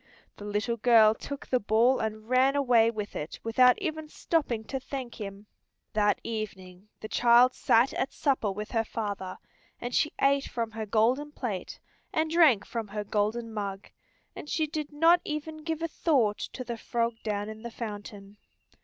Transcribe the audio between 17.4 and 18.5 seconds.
in the fountain.